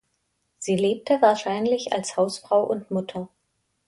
Sie 0.57 0.75
lebte 0.77 1.21
wahrscheinlich 1.21 1.93
als 1.93 2.17
Hausfrau 2.17 2.63
und 2.63 2.89
Mutter. 2.89 3.27